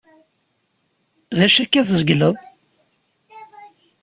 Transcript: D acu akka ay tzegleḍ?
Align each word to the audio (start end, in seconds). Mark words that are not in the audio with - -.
D 1.37 1.39
acu 1.45 1.59
akka 1.63 1.77
ay 1.79 1.85
tzegleḍ? 1.87 2.35